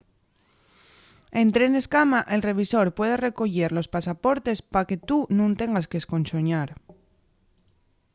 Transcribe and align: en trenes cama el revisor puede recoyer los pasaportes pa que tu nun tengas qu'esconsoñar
en 1.41 1.47
trenes 1.55 1.87
cama 1.93 2.19
el 2.35 2.41
revisor 2.49 2.87
puede 2.97 3.15
recoyer 3.27 3.69
los 3.75 3.91
pasaportes 3.95 4.57
pa 4.71 4.81
que 4.89 5.01
tu 5.07 5.17
nun 5.37 5.51
tengas 5.61 5.87
qu'esconsoñar 5.89 6.69